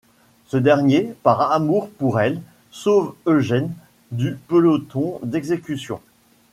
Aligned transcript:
Ce 0.47 0.57
dernier, 0.57 1.13
par 1.21 1.51
amour 1.51 1.87
pour 1.87 2.19
elle, 2.19 2.41
sauve 2.71 3.13
Eugen 3.27 3.69
du 4.09 4.33
peloton 4.47 5.19
d'exécution. 5.21 6.01